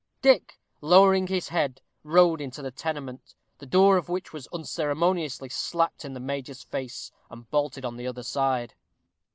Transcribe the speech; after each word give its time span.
Dick, 0.23 0.59
lowering 0.81 1.27
his 1.27 1.49
head, 1.49 1.79
rode 2.03 2.41
into 2.41 2.63
the 2.63 2.71
tenement, 2.71 3.35
the 3.59 3.67
door 3.67 3.97
of 3.97 4.09
which 4.09 4.33
was 4.33 4.47
unceremoniously 4.51 5.49
slapped 5.49 6.03
in 6.03 6.15
the 6.15 6.19
major's 6.19 6.63
face, 6.63 7.11
and 7.29 7.47
bolted 7.51 7.85
on 7.85 7.97
the 7.97 8.07
other 8.07 8.23
side. 8.23 8.73